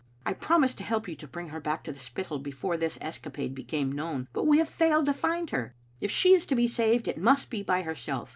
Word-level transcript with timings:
I 0.25 0.33
promised 0.33 0.79
to 0.79 0.83
help 0.83 1.07
you 1.07 1.15
to 1.17 1.27
bring 1.27 1.49
her 1.49 1.59
back 1.59 1.83
to 1.83 1.91
the 1.91 1.99
Spittal 1.99 2.39
before 2.39 2.75
this 2.75 2.97
escapade 3.01 3.53
be 3.53 3.63
came 3.63 3.91
known, 3.91 4.27
but 4.33 4.47
we 4.47 4.57
have 4.57 4.67
failed 4.67 5.05
to 5.05 5.13
find 5.13 5.51
her. 5.51 5.75
If 5.99 6.09
she 6.09 6.33
is 6.33 6.47
to 6.47 6.55
be 6.55 6.67
saved, 6.67 7.07
it 7.07 7.19
must 7.19 7.51
be 7.51 7.61
by 7.61 7.83
herself. 7.83 8.29